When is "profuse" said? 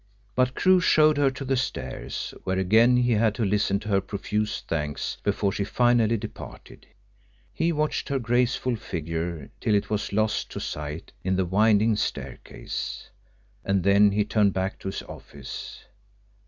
4.01-4.61